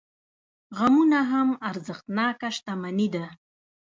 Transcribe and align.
غمونه 0.77 1.19
هم 1.31 1.47
ارزښتناکه 1.69 2.49
شتمني 2.57 3.07
ده. 3.15 3.25